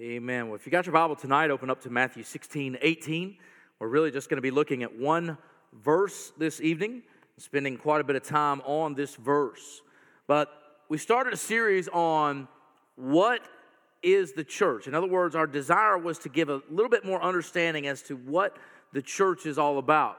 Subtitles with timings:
[0.00, 0.46] Amen.
[0.46, 3.36] Well, if you got your Bible tonight, open up to Matthew 16, 18.
[3.80, 5.36] We're really just going to be looking at one
[5.72, 7.02] verse this evening,
[7.36, 9.82] spending quite a bit of time on this verse.
[10.28, 10.52] But
[10.88, 12.46] we started a series on
[12.94, 13.40] what
[14.00, 14.86] is the church.
[14.86, 18.14] In other words, our desire was to give a little bit more understanding as to
[18.14, 18.56] what
[18.92, 20.16] the church is all about.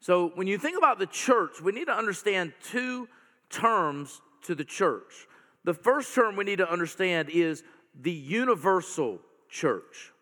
[0.00, 3.08] So, when you think about the church, we need to understand two
[3.48, 5.26] terms to the church.
[5.64, 7.62] The first term we need to understand is
[7.98, 9.18] the universal
[9.48, 10.12] church.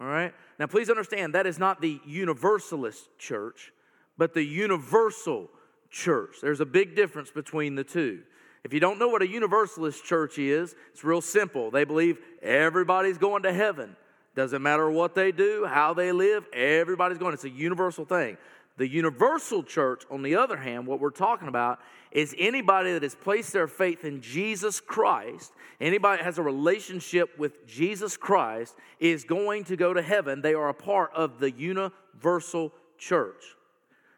[0.00, 0.34] All right?
[0.58, 3.72] Now, please understand that is not the universalist church,
[4.18, 5.48] but the universal
[5.90, 6.36] church.
[6.40, 8.22] There's a big difference between the two.
[8.64, 11.70] If you don't know what a universalist church is, it's real simple.
[11.70, 13.96] They believe everybody's going to heaven.
[14.34, 17.34] Doesn't matter what they do, how they live, everybody's going.
[17.34, 18.38] It's a universal thing.
[18.82, 21.78] The universal church, on the other hand, what we're talking about
[22.10, 27.38] is anybody that has placed their faith in Jesus Christ, anybody that has a relationship
[27.38, 30.42] with Jesus Christ, is going to go to heaven.
[30.42, 33.44] They are a part of the universal church.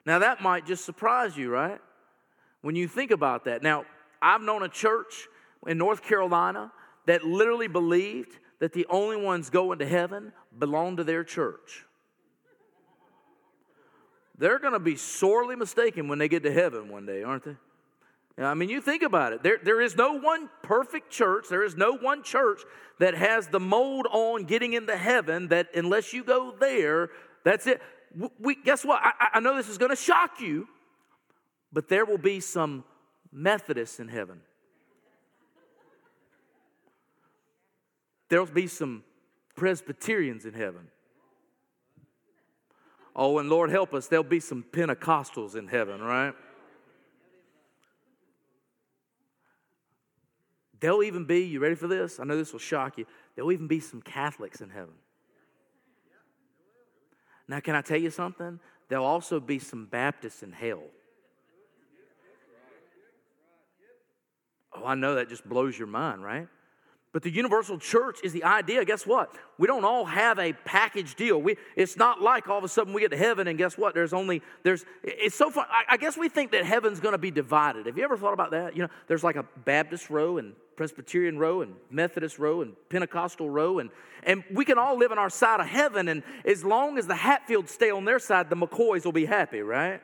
[0.07, 1.79] Now, that might just surprise you, right?
[2.63, 3.63] When you think about that.
[3.63, 3.85] Now,
[4.23, 5.29] I've known a church
[5.67, 6.73] in North Carolina
[7.05, 11.85] that literally believed that the only ones going to heaven belong to their church
[14.37, 17.57] they're going to be sorely mistaken when they get to heaven one day, aren't they?
[18.37, 19.45] I mean, you think about it.
[19.45, 21.47] There, there is no one perfect church.
[21.49, 22.63] There is no one church
[22.99, 27.11] that has the mold on getting into heaven that unless you go there,
[27.45, 27.81] that's it.
[28.41, 29.01] We, guess what?
[29.03, 30.67] I, I know this is going to shock you,
[31.73, 32.85] but there will be some
[33.33, 34.41] Methodists in heaven.
[38.29, 39.05] There'll be some
[39.57, 40.89] Presbyterians in heaven.
[43.17, 46.35] Oh, and Lord help us, there'll be some Pentecostals in heaven, right?
[50.81, 52.19] There'll even be, you ready for this?
[52.19, 53.07] I know this will shock you.
[53.35, 54.95] There'll even be some Catholics in heaven.
[57.47, 58.59] Now, can I tell you something?
[58.89, 60.83] There'll also be some Baptists in hell.
[64.77, 66.49] Oh, I know that just blows your mind, right?
[67.15, 68.85] But the universal church is the idea.
[68.85, 69.33] Guess what?
[69.57, 71.41] We don't all have a package deal.
[71.41, 73.95] We, it's not like all of a sudden we get to heaven and guess what?
[73.95, 75.67] There's only, there's, it's so fun.
[75.71, 77.87] I, I guess we think that heaven's going to be divided.
[77.87, 78.75] Have you ever thought about that?
[78.75, 83.49] You know, there's like a Baptist row and Presbyterian row and Methodist row and Pentecostal
[83.49, 83.79] row.
[83.79, 83.91] And,
[84.25, 86.09] and we can all live on our side of heaven.
[86.09, 89.61] And as long as the Hatfields stay on their side, the McCoys will be happy,
[89.61, 90.03] right?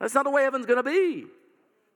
[0.00, 1.26] That's not the way heaven's going to be.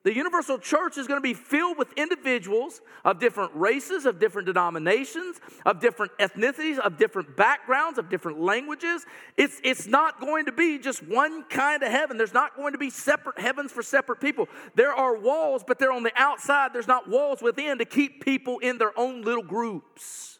[0.08, 4.46] The universal church is going to be filled with individuals of different races, of different
[4.46, 9.04] denominations, of different ethnicities, of different backgrounds, of different languages.
[9.36, 12.16] It's, it's not going to be just one kind of heaven.
[12.16, 14.48] There's not going to be separate heavens for separate people.
[14.74, 16.72] There are walls, but they're on the outside.
[16.72, 20.38] There's not walls within to keep people in their own little groups.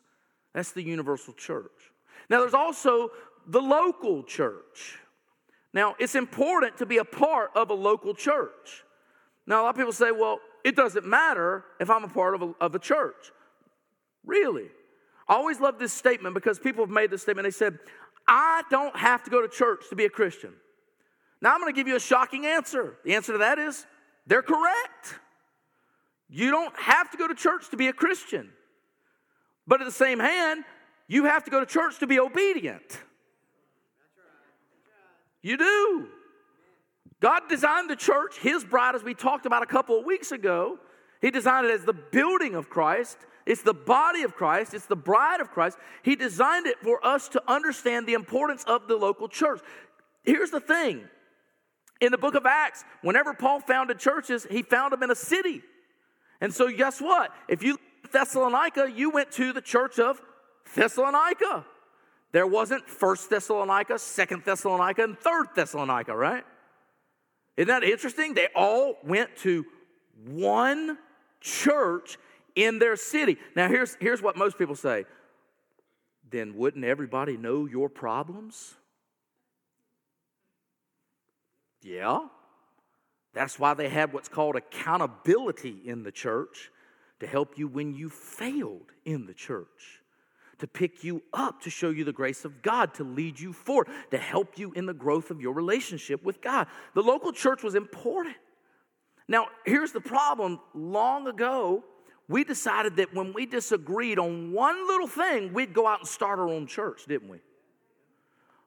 [0.55, 1.93] That's the universal church.
[2.31, 3.11] Now, there's also
[3.47, 4.99] the local church.
[5.75, 8.85] Now, it's important to be a part of a local church.
[9.49, 12.43] Now, a lot of people say, well, it doesn't matter if I'm a part of
[12.43, 13.33] a, of a church.
[14.27, 14.67] Really?
[15.27, 17.47] I always love this statement because people have made this statement.
[17.47, 17.79] They said,
[18.27, 20.53] I don't have to go to church to be a Christian.
[21.41, 22.99] Now, I'm going to give you a shocking answer.
[23.07, 23.87] The answer to that is
[24.27, 25.19] they're correct.
[26.29, 28.51] You don't have to go to church to be a Christian.
[29.67, 30.65] But at the same hand,
[31.07, 32.99] you have to go to church to be obedient.
[35.41, 36.09] You do.
[37.21, 40.79] God designed the church, his bride, as we talked about a couple of weeks ago.
[41.21, 43.19] He designed it as the building of Christ.
[43.45, 44.75] It's the body of Christ.
[44.75, 45.79] It's the bride of Christ.
[46.03, 49.61] He designed it for us to understand the importance of the local church.
[50.23, 51.03] Here's the thing
[52.01, 55.63] in the book of Acts, whenever Paul founded churches, he found them in a city.
[56.41, 57.33] And so, guess what?
[57.49, 57.79] If you
[58.13, 60.21] Thessalonica, you went to the church of
[60.75, 61.65] Thessalonica.
[62.31, 66.45] There wasn't First Thessalonica, Second Thessalonica, and Third Thessalonica, right?
[67.59, 68.35] Isn't that interesting?
[68.35, 69.67] They all went to
[70.25, 70.97] one
[71.41, 72.17] church
[72.55, 73.37] in their city.
[73.57, 75.05] Now, here's, here's what most people say
[76.31, 78.75] then wouldn't everybody know your problems?
[81.83, 82.27] Yeah.
[83.33, 86.71] That's why they had what's called accountability in the church
[87.19, 89.98] to help you when you failed in the church
[90.59, 93.89] to pick you up, to show you the grace of God, to lead you forward,
[94.11, 96.67] to help you in the growth of your relationship with God.
[96.95, 98.37] The local church was important.
[99.29, 100.61] Now, here's the problem.
[100.75, 101.85] Long ago,
[102.29, 106.39] we decided that when we disagreed on one little thing, we'd go out and start
[106.39, 107.39] our own church, didn't we?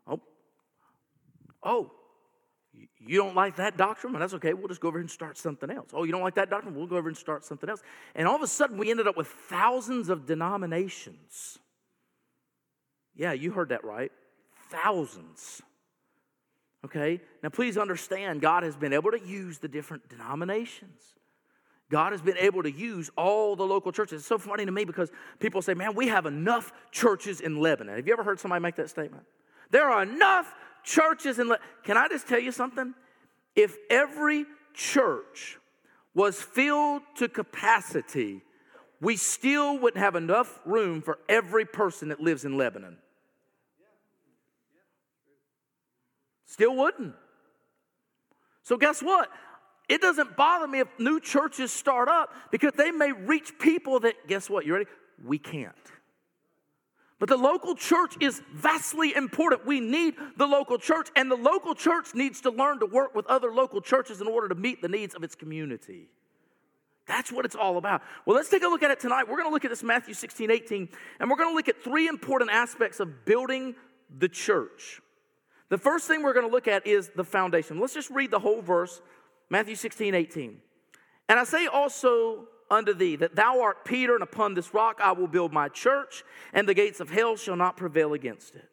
[0.07, 0.21] Oh,
[1.63, 1.91] oh,
[2.99, 4.13] you don't like that doctrine?
[4.13, 4.53] Well, that's okay.
[4.53, 5.89] We'll just go over here and start something else.
[5.93, 6.75] Oh, you don't like that doctrine?
[6.75, 7.81] We'll go over and start something else.
[8.15, 11.59] And all of a sudden, we ended up with thousands of denominations
[13.16, 14.12] Yeah, you heard that right.
[14.69, 15.62] Thousands.
[16.86, 17.22] Okay?
[17.44, 21.16] Now, please understand, God has been able to use the different denominations.
[21.90, 24.22] God has been able to use all the local churches.
[24.22, 27.98] It's so funny to me because people say, man, we have enough churches in Lebanon.
[27.98, 29.25] Have you ever heard somebody make that statement?
[29.72, 30.54] There are enough
[30.84, 31.68] churches in Lebanon.
[31.84, 32.94] Can I just tell you something?
[33.56, 35.60] If every church
[36.13, 38.42] was filled to capacity,
[39.01, 42.98] we still wouldn't have enough room for every person that lives in Lebanon.
[46.45, 47.15] Still wouldn't.
[48.63, 49.30] So, guess what?
[49.89, 54.27] It doesn't bother me if new churches start up because they may reach people that,
[54.27, 54.65] guess what?
[54.65, 54.86] You ready?
[55.25, 55.75] We can't.
[57.19, 59.65] But the local church is vastly important.
[59.65, 63.25] We need the local church, and the local church needs to learn to work with
[63.27, 66.09] other local churches in order to meet the needs of its community.
[67.12, 68.02] That's what it's all about.
[68.25, 69.24] Well, let's take a look at it tonight.
[69.28, 70.88] We're going to look at this Matthew 16, 18,
[71.19, 73.75] and we're going to look at three important aspects of building
[74.18, 75.02] the church.
[75.68, 77.81] The first thing we're going to look at is the foundation.
[77.81, 79.02] Let's just read the whole verse,
[79.50, 80.58] Matthew 16, 18.
[81.28, 85.12] And I say also unto thee that thou art Peter, and upon this rock I
[85.12, 86.24] will build my church,
[86.54, 88.69] and the gates of hell shall not prevail against it.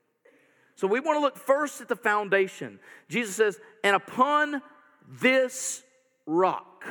[0.76, 2.78] So we want to look first at the foundation.
[3.08, 4.62] Jesus says, and upon
[5.08, 5.82] this
[6.24, 6.84] rock.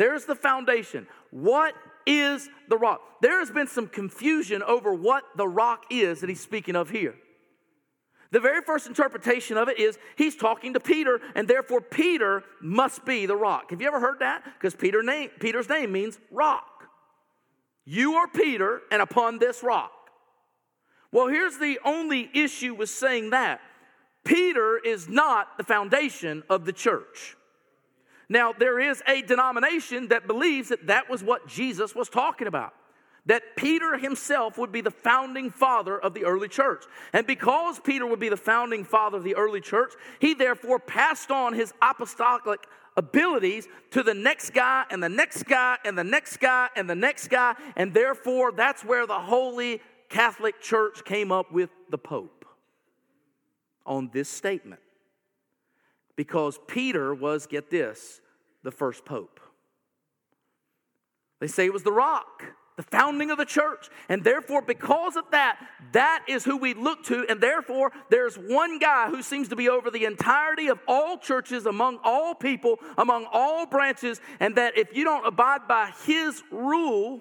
[0.00, 1.06] There's the foundation.
[1.30, 1.74] What
[2.06, 3.02] is the rock?
[3.20, 7.16] There has been some confusion over what the rock is that he's speaking of here.
[8.30, 13.04] The very first interpretation of it is he's talking to Peter, and therefore Peter must
[13.04, 13.72] be the rock.
[13.72, 14.42] Have you ever heard that?
[14.54, 16.84] Because Peter name, Peter's name means rock.
[17.84, 19.92] You are Peter, and upon this rock.
[21.12, 23.60] Well, here's the only issue with saying that
[24.24, 27.36] Peter is not the foundation of the church.
[28.30, 32.72] Now, there is a denomination that believes that that was what Jesus was talking about
[33.26, 36.84] that Peter himself would be the founding father of the early church.
[37.12, 41.30] And because Peter would be the founding father of the early church, he therefore passed
[41.30, 42.60] on his apostolic
[42.96, 46.94] abilities to the next guy and the next guy and the next guy and the
[46.94, 47.54] next guy.
[47.76, 52.44] And therefore, that's where the Holy Catholic Church came up with the Pope
[53.84, 54.80] on this statement.
[56.20, 58.20] Because Peter was, get this,
[58.62, 59.40] the first Pope.
[61.40, 62.42] They say it was the rock
[62.76, 63.88] the founding of the church.
[64.10, 65.58] And therefore, because of that,
[65.92, 67.24] that is who we look to.
[67.28, 71.64] And therefore, there's one guy who seems to be over the entirety of all churches,
[71.64, 74.20] among all people, among all branches.
[74.40, 77.20] And that if you don't abide by his rule,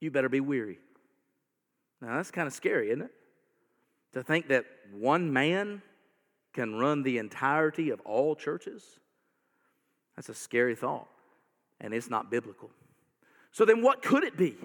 [0.00, 0.78] you better be weary.
[2.00, 3.12] Now, that's kind of scary, isn't it?
[4.12, 5.82] To think that one man
[6.54, 8.82] can run the entirety of all churches.
[10.16, 11.08] That's a scary thought,
[11.80, 12.70] and it's not biblical.
[13.52, 14.56] So then, what could it be?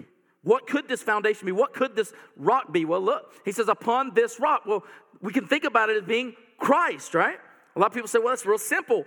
[0.42, 1.52] What could this foundation be?
[1.52, 2.84] What could this rock be?
[2.84, 4.62] Well, look, he says, upon this rock.
[4.64, 4.84] Well,
[5.20, 7.38] we can think about it as being Christ, right?
[7.76, 9.04] A lot of people say, well, that's real simple.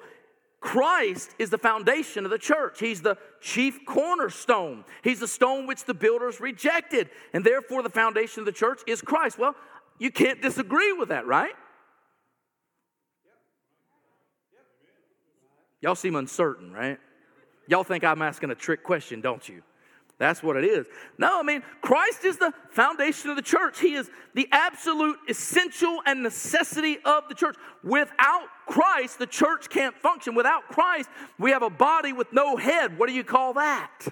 [0.59, 2.79] Christ is the foundation of the church.
[2.79, 4.85] He's the chief cornerstone.
[5.03, 7.09] He's the stone which the builders rejected.
[7.33, 9.37] And therefore, the foundation of the church is Christ.
[9.37, 9.55] Well,
[9.99, 11.53] you can't disagree with that, right?
[15.83, 16.97] Y'all seem uncertain, right?
[17.67, 19.61] Y'all think I'm asking a trick question, don't you?
[20.17, 20.85] That's what it is.
[21.17, 23.81] No, I mean, Christ is the foundation of the church.
[23.81, 27.57] He is the absolute essential and necessity of the church.
[27.83, 30.35] Without Christ, the church can't function.
[30.35, 32.97] Without Christ, we have a body with no head.
[32.97, 34.07] What do you call that?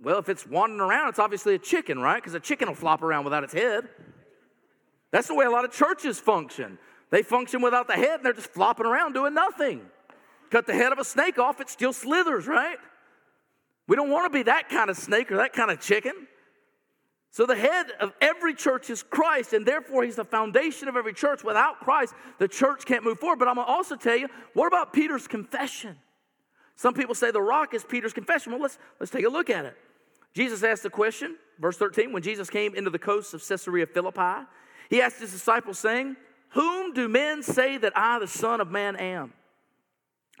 [0.00, 2.22] Well, if it's wandering around, it's obviously a chicken, right?
[2.22, 3.86] Because a chicken will flop around without its head.
[5.10, 6.78] That's the way a lot of churches function.
[7.10, 9.82] They function without the head and they're just flopping around doing nothing.
[10.50, 12.78] Cut the head of a snake off, it still slithers, right?
[13.88, 16.26] We don't want to be that kind of snake or that kind of chicken.
[17.30, 21.12] So, the head of every church is Christ, and therefore, He's the foundation of every
[21.12, 21.44] church.
[21.44, 23.38] Without Christ, the church can't move forward.
[23.38, 25.96] But I'm going to also tell you what about Peter's confession?
[26.76, 28.52] Some people say the rock is Peter's confession.
[28.52, 29.76] Well, let's, let's take a look at it.
[30.34, 34.46] Jesus asked the question, verse 13, when Jesus came into the coasts of Caesarea Philippi,
[34.90, 36.16] he asked his disciples, saying,
[36.56, 39.34] Whom do men say that I, the Son of Man, am?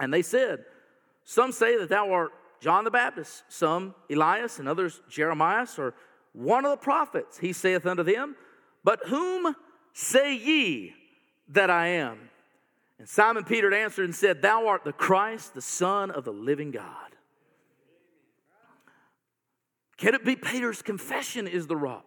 [0.00, 0.64] And they said,
[1.24, 2.30] Some say that thou art
[2.62, 5.92] John the Baptist, some Elias, and others Jeremiah, or
[6.32, 7.36] one of the prophets.
[7.36, 8.34] He saith unto them,
[8.82, 9.54] But whom
[9.92, 10.94] say ye
[11.50, 12.30] that I am?
[12.98, 16.70] And Simon Peter answered and said, Thou art the Christ, the Son of the living
[16.70, 17.10] God.
[19.98, 22.06] Can it be Peter's confession is the rock?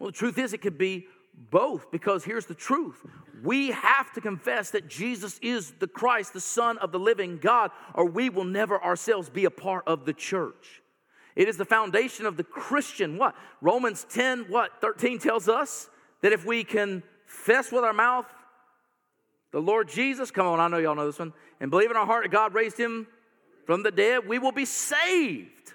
[0.00, 3.04] Well, the truth is, it could be both, because here's the truth.
[3.42, 7.70] We have to confess that Jesus is the Christ, the Son of the living God,
[7.94, 10.82] or we will never ourselves be a part of the church.
[11.34, 13.18] It is the foundation of the Christian.
[13.18, 13.34] What?
[13.60, 14.80] Romans 10, what?
[14.80, 15.88] 13 tells us
[16.20, 18.26] that if we confess with our mouth
[19.50, 22.06] the Lord Jesus, come on, I know y'all know this one, and believe in our
[22.06, 23.06] heart that God raised him
[23.66, 25.74] from the dead, we will be saved.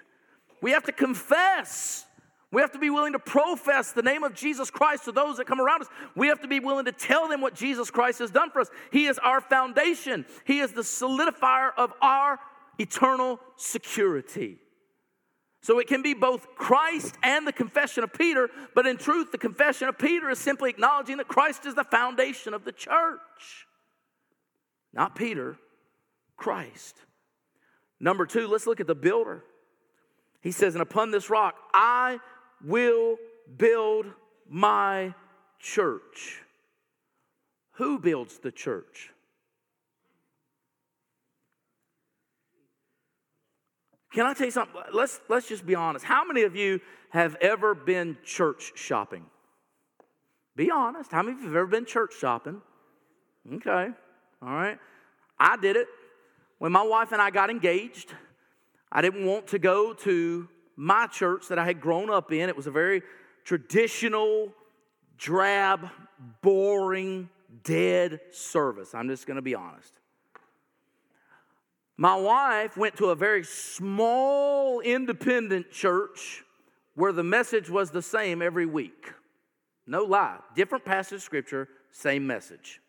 [0.60, 2.04] We have to confess.
[2.50, 5.46] We have to be willing to profess the name of Jesus Christ to those that
[5.46, 5.88] come around us.
[6.16, 8.70] We have to be willing to tell them what Jesus Christ has done for us.
[8.90, 12.38] He is our foundation, He is the solidifier of our
[12.78, 14.58] eternal security.
[15.60, 19.38] So it can be both Christ and the confession of Peter, but in truth, the
[19.38, 23.66] confession of Peter is simply acknowledging that Christ is the foundation of the church.
[24.94, 25.58] Not Peter,
[26.36, 26.96] Christ.
[28.00, 29.44] Number two, let's look at the builder.
[30.40, 32.20] He says, And upon this rock I
[32.64, 33.16] will
[33.56, 34.06] build
[34.48, 35.14] my
[35.58, 36.42] church.
[37.72, 39.10] Who builds the church?
[44.12, 44.80] Can I tell you something?
[44.92, 46.04] Let's, let's just be honest.
[46.04, 49.24] How many of you have ever been church shopping?
[50.56, 51.12] Be honest.
[51.12, 52.60] How many of you have ever been church shopping?
[53.54, 53.88] Okay,
[54.42, 54.78] all right.
[55.38, 55.86] I did it.
[56.58, 58.12] When my wife and I got engaged,
[58.90, 62.48] I didn't want to go to my church that I had grown up in.
[62.48, 63.02] It was a very
[63.44, 64.54] traditional,
[65.16, 65.90] drab,
[66.40, 67.28] boring,
[67.64, 68.94] dead service.
[68.94, 69.92] I'm just going to be honest.
[71.96, 76.44] My wife went to a very small independent church
[76.94, 79.12] where the message was the same every week.
[79.84, 80.38] No lie.
[80.54, 82.80] Different passage of scripture, same message.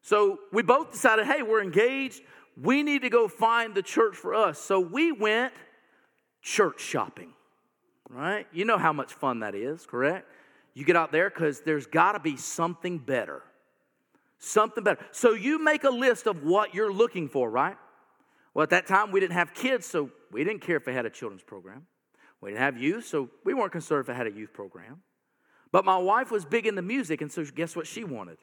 [0.00, 2.20] So we both decided, hey, we're engaged.
[2.56, 4.60] We need to go find the church for us.
[4.60, 5.52] So we went
[6.44, 7.32] church shopping,
[8.10, 8.46] right?
[8.52, 10.30] You know how much fun that is, correct?
[10.74, 13.42] You get out there because there's got to be something better.
[14.38, 15.00] Something better.
[15.10, 17.76] So you make a list of what you're looking for, right?
[18.52, 21.06] Well, at that time, we didn't have kids, so we didn't care if they had
[21.06, 21.86] a children's program.
[22.42, 25.00] We didn't have youth, so we weren't concerned if they had a youth program.
[25.72, 28.36] But my wife was big into music, and so guess what she wanted?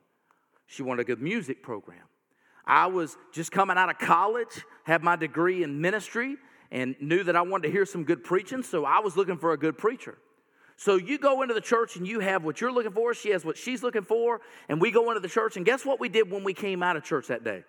[0.66, 2.04] She wanted a good music program.
[2.66, 6.38] I was just coming out of college, had my degree in ministry,
[6.72, 9.52] and knew that I wanted to hear some good preaching, so I was looking for
[9.52, 10.18] a good preacher.
[10.78, 13.46] So you go into the church and you have what you're looking for, she has
[13.46, 16.32] what she's looking for, and we go into the church, and guess what we did
[16.32, 17.64] when we came out of church that day?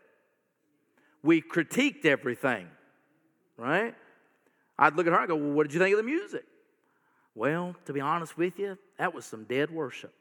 [1.23, 2.69] we critiqued everything,
[3.57, 3.95] right?
[4.79, 6.45] I'd look at her and go, Well, what did you think of the music?
[7.35, 10.13] Well, to be honest with you, that was some dead worship.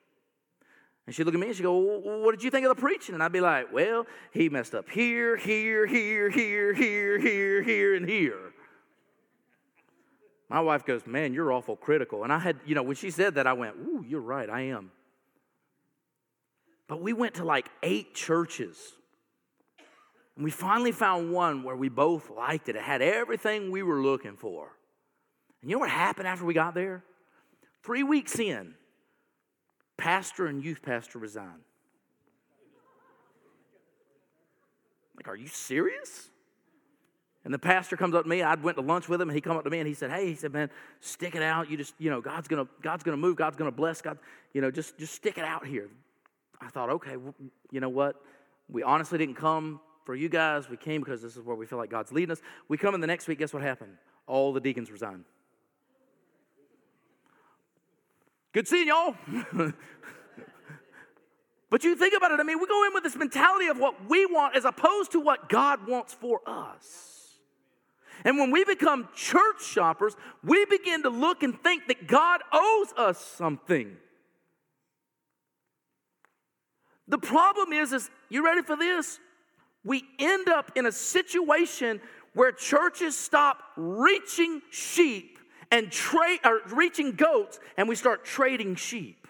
[1.08, 2.82] And she'd look at me and she'd go, well, What did you think of the
[2.82, 3.16] preaching?
[3.16, 7.96] And I'd be like, Well, he messed up here, here, here, here, here, here, here,
[7.96, 8.54] and here.
[10.51, 12.25] My wife goes, Man, you're awful critical.
[12.25, 14.62] And I had, you know, when she said that, I went, Ooh, you're right, I
[14.63, 14.91] am.
[16.89, 18.77] But we went to like eight churches
[20.36, 22.75] and we finally found one where we both liked it.
[22.75, 24.75] It had everything we were looking for.
[25.62, 27.03] And you know what happened after we got there?
[27.84, 28.74] Three weeks in,
[29.96, 31.63] pastor and youth pastor resigned.
[35.15, 36.31] Like, are you serious?
[37.44, 38.44] And the pastor comes up to me.
[38.44, 40.12] I went to lunch with him, and he come up to me and he said,
[40.12, 40.70] "Hey, he said, man,
[41.00, 41.70] stick it out.
[41.72, 43.36] You just, you know, God's gonna, God's gonna move.
[43.36, 44.02] God's gonna bless.
[44.02, 44.20] God,
[44.54, 45.90] you know, just, just stick it out here."
[46.62, 47.18] I thought, okay,
[47.72, 48.22] you know what?
[48.70, 50.70] We honestly didn't come for you guys.
[50.70, 52.42] We came because this is where we feel like God's leading us.
[52.68, 53.98] We come in the next week, guess what happened?
[54.28, 55.26] All the deacons resigned.
[58.54, 59.16] Good seeing y'all.
[61.70, 64.08] but you think about it, I mean, we go in with this mentality of what
[64.08, 67.21] we want as opposed to what God wants for us.
[68.24, 72.94] And when we become church shoppers, we begin to look and think that God owes
[72.98, 73.98] us something.
[77.08, 79.20] The problem is, is you ready for this?
[79.84, 82.01] we end up in a situation
[82.34, 85.40] where churches stop reaching sheep
[85.72, 89.21] and trade or reaching goats and we start trading sheep.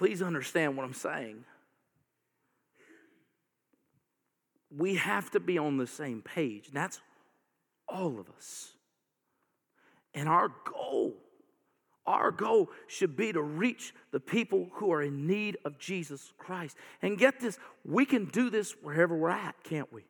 [0.00, 1.44] Please understand what I'm saying.
[4.74, 6.70] We have to be on the same page.
[6.72, 7.02] That's
[7.86, 8.72] all of us.
[10.14, 11.16] And our goal
[12.06, 16.76] our goal should be to reach the people who are in need of Jesus Christ.
[17.02, 20.04] And get this, we can do this wherever we're at, can't we?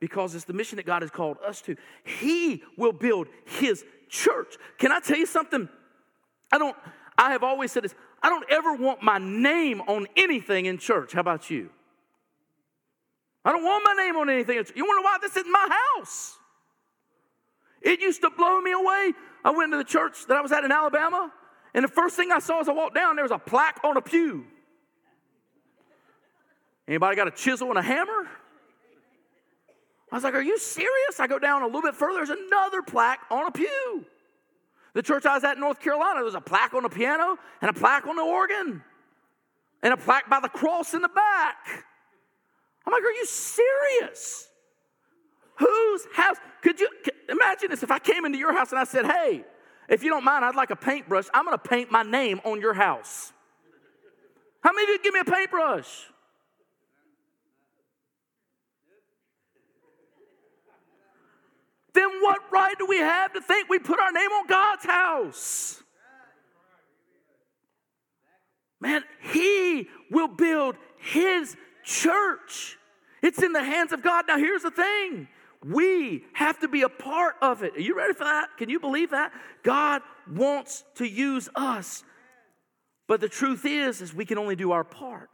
[0.00, 1.76] Because it's the mission that God has called us to.
[2.02, 4.56] He will build His church.
[4.78, 5.68] Can I tell you something?
[6.50, 6.74] I don't,
[7.20, 11.12] I have always said this I don't ever want my name on anything in church.
[11.12, 11.70] How about you?
[13.44, 14.62] I don't want my name on anything.
[14.74, 16.36] You wonder why this isn't my house?
[17.80, 19.12] It used to blow me away.
[19.42, 21.32] I went to the church that I was at in Alabama,
[21.72, 23.96] and the first thing I saw as I walked down, there was a plaque on
[23.96, 24.44] a pew.
[26.86, 28.28] Anybody got a chisel and a hammer?
[30.12, 31.20] I was like, Are you serious?
[31.20, 34.04] I go down a little bit further, there's another plaque on a pew.
[34.94, 37.36] The church I was at in North Carolina, there was a plaque on the piano
[37.62, 38.82] and a plaque on the organ
[39.82, 41.84] and a plaque by the cross in the back.
[42.86, 44.48] I'm like, Are you serious?
[45.58, 46.36] Whose house?
[46.62, 46.88] Could you
[47.28, 47.82] imagine this?
[47.82, 49.44] If I came into your house and I said, Hey,
[49.88, 51.26] if you don't mind, I'd like a paintbrush.
[51.34, 53.32] I'm going to paint my name on your house.
[54.62, 56.06] How many of you give me a paintbrush?
[61.92, 65.82] Then what right do we have to think we put our name on God's house?
[68.80, 72.78] Man, He will build His church.
[73.22, 74.24] It's in the hands of God.
[74.26, 75.28] Now, here's the thing
[75.62, 77.76] we have to be a part of it.
[77.76, 78.48] Are you ready for that?
[78.56, 79.32] Can you believe that?
[79.62, 82.02] God wants to use us.
[83.06, 85.28] But the truth is, is we can only do our part.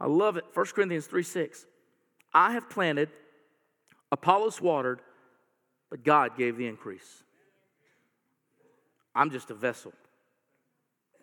[0.00, 0.44] I love it.
[0.54, 1.66] 1 Corinthians 3 6.
[2.34, 3.10] I have planted,
[4.10, 5.00] Apollos watered,
[5.90, 7.22] but God gave the increase.
[9.14, 9.92] I'm just a vessel.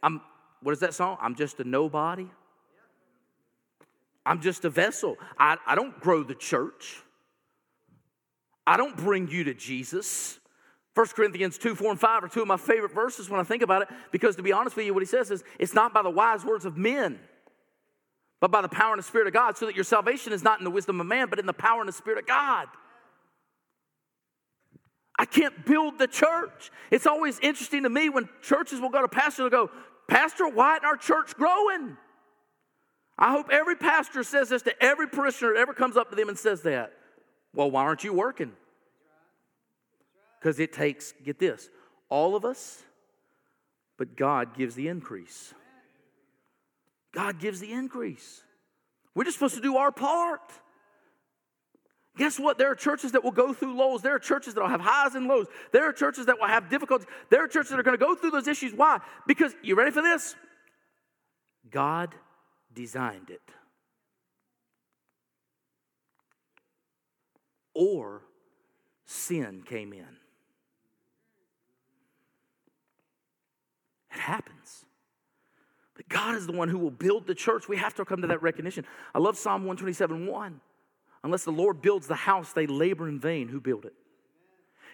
[0.04, 0.22] I'm,
[0.62, 1.18] what is that song?
[1.22, 2.28] I'm just a nobody.
[4.26, 5.18] I'm just a vessel.
[5.38, 7.02] I, I don't grow the church.
[8.66, 10.40] I don't bring you to Jesus.
[10.96, 13.62] 1 Corinthians 2, 4, and 5 are two of my favorite verses when I think
[13.62, 16.02] about it, because to be honest with you, what he says is it's not by
[16.02, 17.20] the wise words of men,
[18.40, 20.60] but by the power and the Spirit of God, so that your salvation is not
[20.60, 22.68] in the wisdom of man, but in the power and the Spirit of God.
[25.18, 26.72] I can't build the church.
[26.92, 29.72] It's always interesting to me when churches will go to pastors and go,
[30.08, 31.98] Pastor, why isn't our church growing?
[33.18, 36.28] I hope every pastor says this to every parishioner that ever comes up to them
[36.28, 36.92] and says that.
[37.54, 38.52] Well, why aren't you working?
[40.40, 41.70] Because it takes, get this,
[42.10, 42.84] all of us,
[43.98, 45.54] but God gives the increase.
[47.14, 48.44] God gives the increase.
[49.16, 50.52] We're just supposed to do our part.
[52.18, 52.58] Guess what?
[52.58, 54.02] There are churches that will go through lows.
[54.02, 55.48] There are churches that will have highs and lows.
[55.72, 57.08] There are churches that will have difficulties.
[57.30, 58.74] There are churches that are going to go through those issues.
[58.74, 59.00] Why?
[59.28, 60.36] Because, you ready for this?
[61.70, 62.16] God
[62.74, 63.42] designed it.
[67.74, 68.22] Or
[69.06, 70.08] sin came in.
[74.14, 74.86] It happens.
[75.96, 77.68] But God is the one who will build the church.
[77.68, 78.86] We have to come to that recognition.
[79.14, 80.62] I love Psalm 127 1.
[81.26, 83.94] Unless the Lord builds the house, they labor in vain who build it.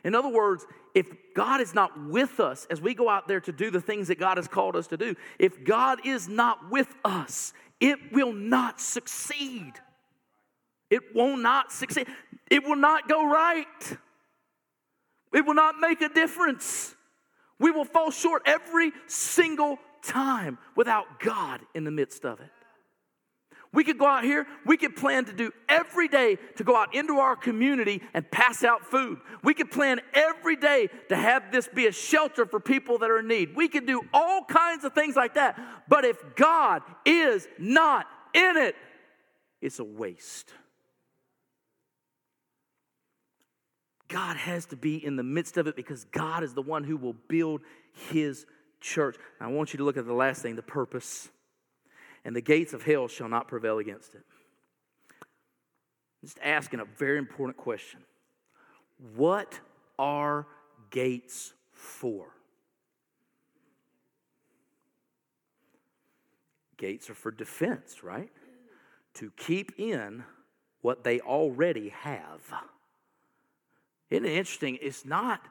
[0.06, 0.66] In other words,
[0.96, 4.08] if God is not with us as we go out there to do the things
[4.08, 8.32] that God has called us to do, if God is not with us, it will
[8.32, 9.74] not succeed.
[10.90, 12.08] It will not succeed.
[12.50, 13.98] It will not go right.
[15.34, 16.96] It will not make a difference.
[17.60, 22.50] We will fall short every single time without God in the midst of it.
[23.74, 26.94] We could go out here, we could plan to do every day to go out
[26.94, 29.20] into our community and pass out food.
[29.44, 33.20] We could plan every day to have this be a shelter for people that are
[33.20, 33.56] in need.
[33.56, 35.58] We could do all kinds of things like that.
[35.88, 38.76] But if God is not in it,
[39.62, 40.52] it's a waste.
[44.10, 46.98] God has to be in the midst of it because God is the one who
[46.98, 47.62] will build
[48.10, 48.46] his
[48.82, 49.16] church.
[49.40, 51.30] I want you to look at the last thing the purpose
[52.24, 54.24] and the gates of hell shall not prevail against it.
[56.22, 58.02] Just asking a very important question
[59.16, 59.60] What
[59.98, 60.48] are
[60.90, 62.28] gates for?
[66.78, 68.32] Gates are for defense, right?
[69.16, 70.24] To keep in
[70.82, 72.42] what they already have.
[74.10, 74.80] Isn't it interesting?
[74.82, 75.42] It's not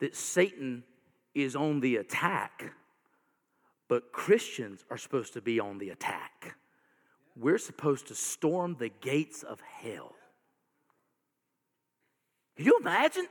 [0.00, 0.84] that Satan
[1.34, 2.74] is on the attack
[3.88, 6.56] but Christians are supposed to be on the attack.
[7.36, 10.14] We're supposed to storm the gates of hell.
[12.56, 13.26] Can you imagine?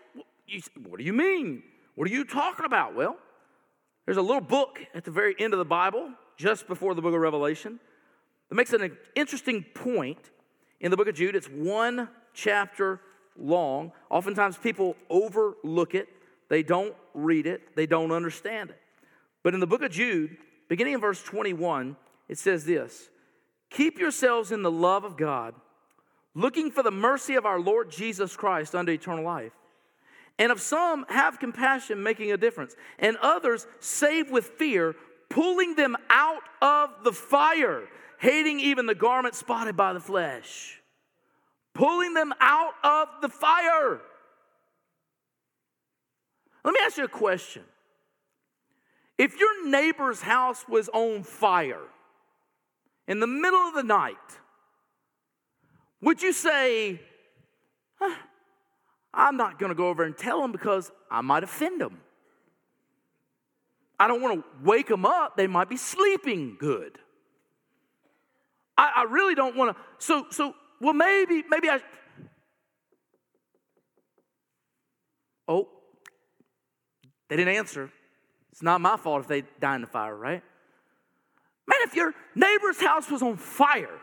[0.88, 1.64] what do you mean?
[1.96, 2.96] What are you talking about?
[2.96, 3.18] Well,
[4.06, 7.14] there's a little book at the very end of the Bible, just before the book
[7.14, 7.80] of Revelation,
[8.50, 10.32] that makes an interesting point
[10.82, 11.36] in the book of Jude.
[11.36, 13.00] It's one chapter
[13.38, 13.92] long.
[14.10, 16.10] Oftentimes people overlook it,
[16.50, 18.80] they don't read it, they don't understand it.
[19.44, 20.38] But in the book of Jude,
[20.70, 21.98] beginning in verse 21,
[22.30, 23.10] it says this
[23.70, 25.54] Keep yourselves in the love of God,
[26.34, 29.52] looking for the mercy of our Lord Jesus Christ unto eternal life.
[30.40, 34.96] And of some, have compassion, making a difference, and others, save with fear,
[35.30, 37.84] pulling them out of the fire,
[38.18, 40.80] hating even the garment spotted by the flesh.
[41.76, 44.02] Pulling them out of the fire.
[46.64, 47.64] Let me ask you a question.
[49.24, 51.88] If your neighbor's house was on fire
[53.08, 54.18] in the middle of the night,
[56.04, 57.00] Would you say,
[57.96, 58.14] huh,
[59.14, 62.02] I'm not going to go over and tell them because I might offend them?
[63.98, 65.38] I don't want to wake them up.
[65.38, 67.00] They might be sleeping good.
[68.78, 69.84] I, I really don't want to.
[69.98, 71.80] So, so, well, maybe, maybe I.
[75.48, 75.70] Oh,
[77.30, 77.90] they didn't answer.
[78.54, 80.44] It's not my fault if they die in the fire, right?
[81.66, 84.00] Man, if your neighbor's house was on fire,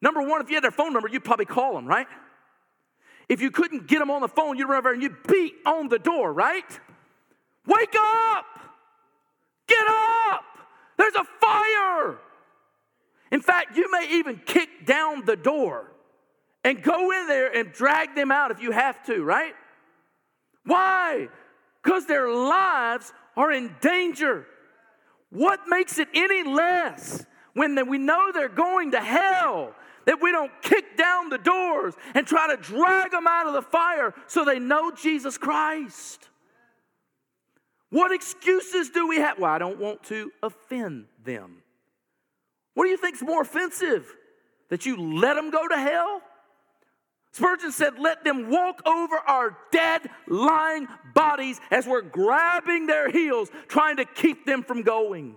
[0.00, 2.06] number one, if you had their phone number, you'd probably call them, right?
[3.28, 5.90] If you couldn't get them on the phone, you'd run over and you'd beat on
[5.90, 6.64] the door, right?
[7.66, 8.46] Wake up!
[9.66, 10.44] Get up!
[10.96, 12.20] There's a fire!
[13.30, 15.92] In fact, you may even kick down the door
[16.64, 19.52] and go in there and drag them out if you have to, right?
[20.64, 21.28] Why?
[21.82, 24.46] Because their lives are in danger.
[25.30, 30.50] What makes it any less when we know they're going to hell that we don't
[30.62, 34.58] kick down the doors and try to drag them out of the fire so they
[34.58, 36.28] know Jesus Christ?
[37.90, 39.38] What excuses do we have?
[39.38, 41.62] Well, I don't want to offend them.
[42.74, 44.10] What do you think is more offensive?
[44.70, 46.22] That you let them go to hell?
[47.32, 53.50] Spurgeon said, Let them walk over our dead, lying bodies as we're grabbing their heels,
[53.68, 55.36] trying to keep them from going.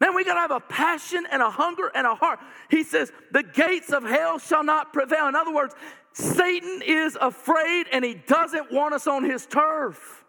[0.00, 2.40] Man, we got to have a passion and a hunger and a heart.
[2.68, 5.26] He says, The gates of hell shall not prevail.
[5.28, 5.74] In other words,
[6.12, 10.24] Satan is afraid and he doesn't want us on his turf.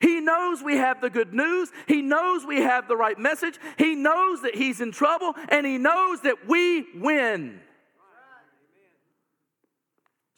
[0.00, 1.70] He knows we have the good news.
[1.86, 3.58] He knows we have the right message.
[3.78, 7.60] He knows that he's in trouble and he knows that we win.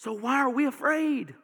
[0.05, 1.35] So, why are we afraid?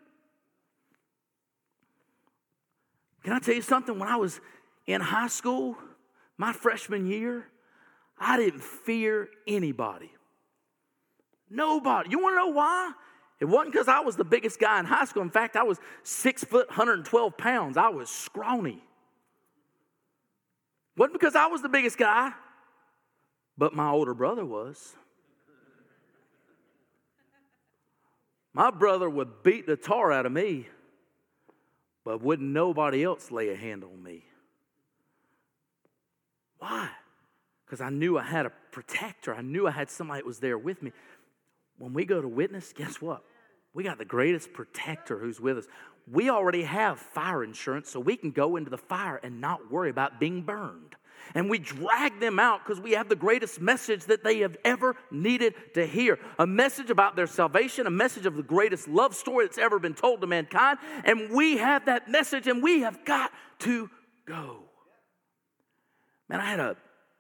[3.24, 3.98] Can I tell you something?
[3.98, 4.38] When I was
[4.86, 5.78] in high school,
[6.36, 7.46] my freshman year,
[8.18, 10.12] I didn't fear anybody.
[11.48, 12.10] Nobody.
[12.10, 12.92] You want to know why?
[13.40, 15.22] It wasn't because I was the biggest guy in high school.
[15.22, 17.78] In fact, I was six foot, 112 pounds.
[17.78, 18.84] I was scrawny.
[20.98, 22.30] Wasn't because I was the biggest guy,
[23.56, 24.96] but my older brother was.
[28.52, 30.66] My brother would beat the tar out of me,
[32.04, 34.24] but wouldn't nobody else lay a hand on me.
[36.58, 36.90] Why?
[37.64, 39.34] Because I knew I had a protector.
[39.34, 40.92] I knew I had somebody that was there with me.
[41.78, 43.22] When we go to witness, guess what?
[43.72, 45.66] We got the greatest protector who's with us.
[46.10, 49.90] We already have fire insurance, so we can go into the fire and not worry
[49.90, 50.96] about being burned.
[51.34, 54.96] And we drag them out because we have the greatest message that they have ever
[55.10, 59.46] needed to hear a message about their salvation, a message of the greatest love story
[59.46, 60.78] that's ever been told to mankind.
[61.04, 63.90] And we have that message, and we have got to
[64.26, 64.64] go.
[66.28, 66.76] Man, I had a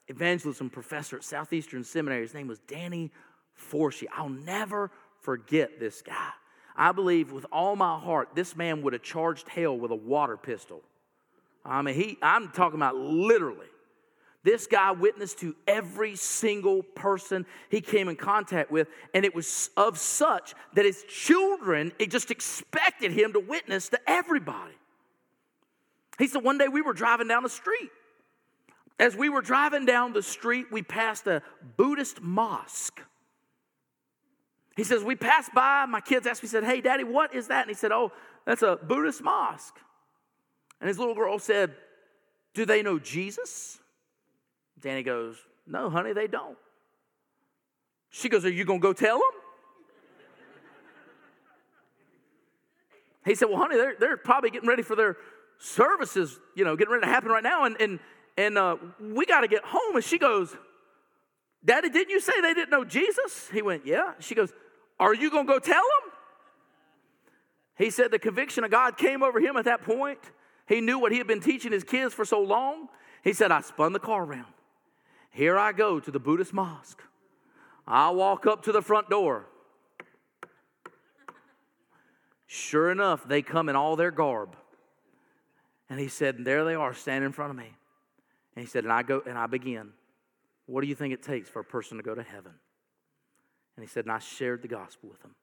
[0.08, 2.22] evangelism professor at Southeastern Seminary.
[2.22, 3.12] His name was Danny
[3.56, 4.06] Forshee.
[4.14, 6.30] I'll never forget this guy.
[6.76, 10.36] I believe with all my heart, this man would have charged hell with a water
[10.36, 10.82] pistol.
[11.64, 13.66] I mean, he, I'm talking about literally.
[14.42, 19.70] This guy witnessed to every single person he came in contact with, and it was
[19.76, 24.74] of such that his children it just expected him to witness to everybody.
[26.18, 27.90] He said one day we were driving down the street.
[28.98, 31.42] As we were driving down the street, we passed a
[31.76, 33.00] Buddhist mosque.
[34.76, 37.62] He says, We passed by, my kids asked me, said, Hey, daddy, what is that?
[37.62, 38.12] And he said, Oh,
[38.46, 39.76] that's a Buddhist mosque.
[40.80, 41.74] And his little girl said,
[42.54, 43.79] Do they know Jesus?
[44.80, 46.56] Danny goes, No, honey, they don't.
[48.10, 49.30] She goes, Are you going to go tell them?
[53.24, 55.16] He said, Well, honey, they're, they're probably getting ready for their
[55.58, 57.64] services, you know, getting ready to happen right now.
[57.64, 58.00] And, and,
[58.36, 59.96] and uh, we got to get home.
[59.96, 60.56] And she goes,
[61.64, 63.48] Daddy, didn't you say they didn't know Jesus?
[63.52, 64.12] He went, Yeah.
[64.20, 64.52] She goes,
[64.98, 66.12] Are you going to go tell them?
[67.76, 70.18] He said the conviction of God came over him at that point.
[70.66, 72.88] He knew what he had been teaching his kids for so long.
[73.24, 74.52] He said, I spun the car around.
[75.30, 77.02] Here I go to the Buddhist mosque.
[77.86, 79.46] I walk up to the front door.
[82.46, 84.56] Sure enough, they come in all their garb.
[85.88, 87.76] And he said, and there they are standing in front of me.
[88.54, 89.90] And he said, and I go and I begin.
[90.66, 92.52] What do you think it takes for a person to go to heaven?
[93.76, 95.34] And he said, and I shared the gospel with them.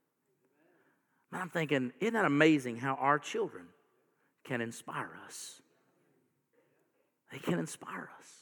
[1.31, 3.65] And I'm thinking, isn't that amazing how our children
[4.43, 5.61] can inspire us?
[7.31, 8.36] They can inspire us.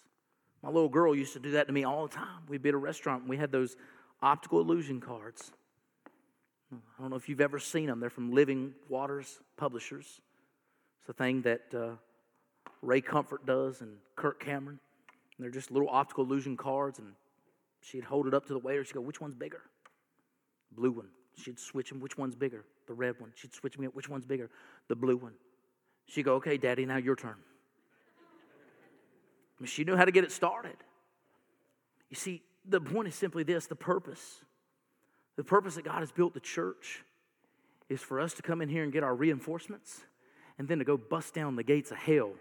[0.65, 2.41] My little girl used to do that to me all the time.
[2.49, 3.75] We'd be at a restaurant and we had those
[4.23, 5.51] optical illusion cards.
[6.73, 7.99] I don't know if you've ever seen them.
[7.99, 10.21] They're from Living Waters Publishers.
[11.01, 11.89] It's a thing that uh,
[12.81, 14.79] Ray Comfort does and Kirk Cameron.
[15.37, 17.09] And they're just little optical illusion cards, and
[17.81, 18.83] she'd hold it up to the waiter.
[18.83, 19.61] She'd go, Which one's bigger?
[20.71, 21.09] blue one.
[21.37, 21.99] She'd switch them.
[21.99, 22.65] Which one's bigger?
[22.87, 23.31] The red one.
[23.35, 23.85] She'd switch them.
[23.85, 24.49] Which one's bigger?
[24.87, 25.33] The blue one.
[26.07, 27.35] She'd go, okay, daddy, now your turn.
[29.63, 30.75] She knew how to get it started.
[32.09, 34.41] You see, the point is simply this the purpose.
[35.37, 37.03] The purpose that God has built the church
[37.89, 40.01] is for us to come in here and get our reinforcements
[40.57, 42.31] and then to go bust down the gates of hell.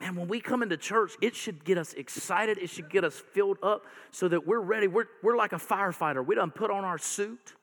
[0.00, 2.56] Man, when we come into church, it should get us excited.
[2.56, 4.88] It should get us filled up so that we're ready.
[4.88, 6.24] We're, we're like a firefighter.
[6.24, 7.54] We done put on our suit.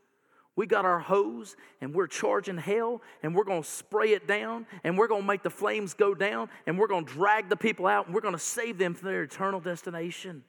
[0.58, 4.66] We got our hose and we're charging hell and we're going to spray it down
[4.84, 7.56] and we're going to make the flames go down and we're going to drag the
[7.56, 10.44] people out and we're going to save them from their eternal destination.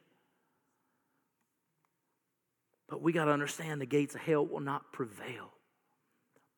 [2.89, 5.53] But we got to understand the gates of hell will not prevail,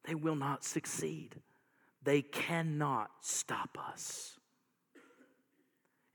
[0.04, 1.34] they will not succeed.
[2.02, 4.38] They cannot stop us.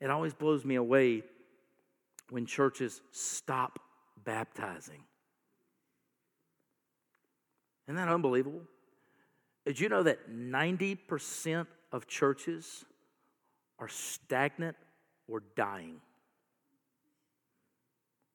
[0.02, 1.22] It always blows me away
[2.32, 3.78] when churches stop
[4.24, 5.04] baptizing.
[7.88, 8.62] Isn't that unbelievable?
[9.66, 12.86] Did you know that 90% of churches
[13.80, 14.76] are stagnant
[15.28, 16.02] or dying?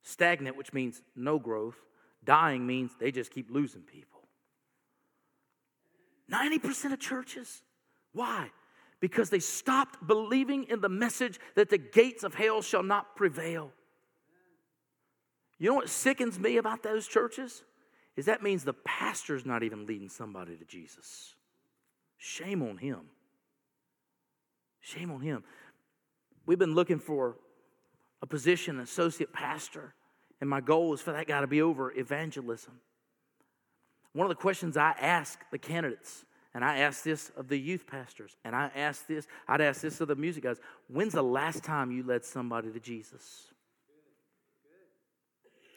[0.03, 1.77] Stagnant, which means no growth.
[2.25, 4.21] Dying means they just keep losing people.
[6.31, 7.63] 90% of churches.
[8.13, 8.51] Why?
[9.01, 13.73] Because they stopped believing in the message that the gates of hell shall not prevail.
[15.59, 17.63] You know what sickens me about those churches?
[18.21, 21.37] Is that means the pastor's not even leading somebody to Jesus.
[22.19, 23.01] Shame on him.
[24.83, 25.43] Shame on him.
[26.45, 27.39] We've been looking for
[28.21, 29.95] a position, associate pastor,
[30.39, 32.75] and my goal is for that guy to be over evangelism.
[34.13, 37.87] One of the questions I ask the candidates, and I ask this of the youth
[37.87, 41.65] pastors, and I ask this, I'd ask this of the music guys when's the last
[41.65, 43.45] time you led somebody to Jesus?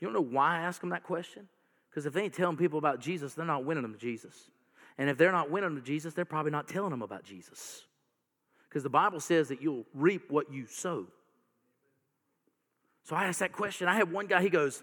[0.02, 1.48] You don't know why I ask them that question?
[1.94, 4.50] Because if they ain't telling people about Jesus, they're not winning them to Jesus.
[4.98, 7.84] And if they're not winning them to Jesus, they're probably not telling them about Jesus.
[8.68, 11.06] Because the Bible says that you'll reap what you sow.
[13.04, 13.88] So I asked that question.
[13.88, 14.82] I had one guy, he goes,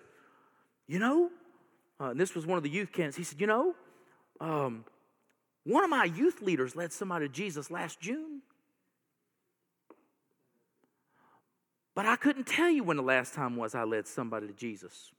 [0.86, 1.30] You know,
[2.00, 3.16] uh, and this was one of the youth camps.
[3.16, 3.74] He said, You know,
[4.40, 4.84] um,
[5.64, 8.42] one of my youth leaders led somebody to Jesus last June.
[11.96, 15.10] But I couldn't tell you when the last time was I led somebody to Jesus.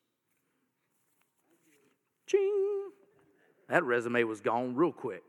[2.32, 2.92] Ching!
[3.68, 5.24] That resume was gone real quick.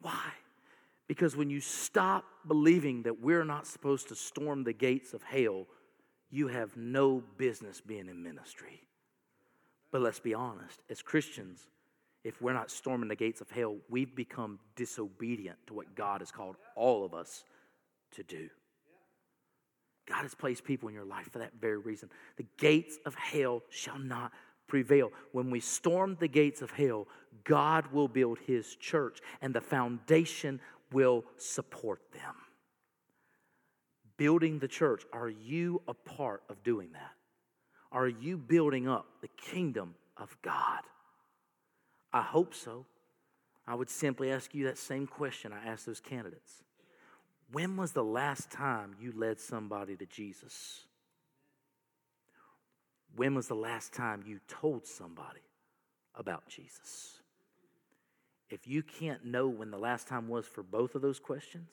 [0.00, 0.32] Why?
[1.06, 5.66] Because when you stop believing that we're not supposed to storm the gates of hell,
[6.30, 8.82] you have no business being in ministry.
[9.90, 11.68] But let's be honest, as Christians,
[12.24, 16.30] if we're not storming the gates of hell, we've become disobedient to what God has
[16.30, 17.44] called all of us
[18.12, 18.48] to do.
[20.06, 22.08] God has placed people in your life for that very reason.
[22.36, 24.32] The gates of hell shall not
[24.72, 25.12] prevail.
[25.32, 27.06] When we storm the gates of hell,
[27.44, 32.34] God will build his church and the foundation will support them
[34.22, 37.10] building the church, are you a part of doing that?
[37.90, 40.82] Are you building up the kingdom of God?
[42.12, 42.86] I hope so.
[43.66, 46.62] I would simply ask you that same question I asked those candidates.
[47.50, 50.84] When was the last time you led somebody to Jesus?
[53.16, 55.40] When was the last time you told somebody
[56.14, 57.20] about Jesus?
[58.48, 61.70] If you can't know when the last time was for both of those questions,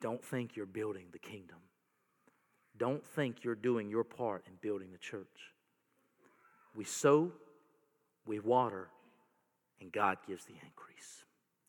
[0.00, 1.58] don't think you're building the kingdom.
[2.78, 5.52] Don't think you're doing your part in building the church.
[6.74, 7.32] We sow,
[8.26, 8.88] we water,
[9.80, 11.25] and God gives the increase.